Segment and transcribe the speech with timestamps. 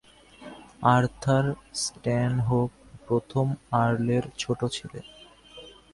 [0.95, 1.45] Arthur
[1.75, 2.69] Stanhope,
[3.07, 3.47] প্রথম
[3.81, 4.99] আর্লের ছোট ছেলে।